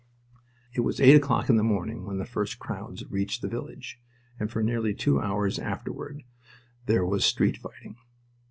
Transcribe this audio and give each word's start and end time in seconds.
It 0.73 0.81
was 0.81 0.99
eight 0.99 1.13
o'clock 1.15 1.47
in 1.47 1.57
the 1.57 1.63
morning 1.63 2.07
when 2.07 2.17
the 2.17 2.25
first 2.25 2.57
crowds 2.57 3.05
reached 3.11 3.43
the 3.43 3.47
village, 3.47 4.01
and 4.39 4.49
for 4.49 4.63
nearly 4.63 4.95
two 4.95 5.21
hours 5.21 5.59
afterward 5.59 6.23
there 6.87 7.05
was 7.05 7.23
street 7.23 7.57
fighting. 7.57 7.97